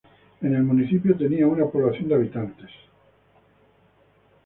En 0.41 0.55
el 0.55 0.63
municipio 0.63 1.15
tenía 1.15 1.45
una 1.45 1.67
población 1.67 2.09
de 2.09 2.15
habitantes. 2.15 2.71